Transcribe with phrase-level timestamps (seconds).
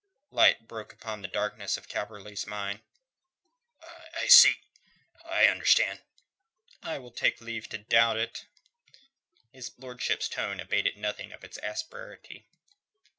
[0.31, 2.81] Light broke upon the darkness of Calverley's mind.
[4.15, 4.55] "I see.
[5.23, 6.01] I understand."
[6.81, 8.47] "I will take leave to doubt it."
[9.51, 12.47] His lordship's tone abated nothing of its asperity.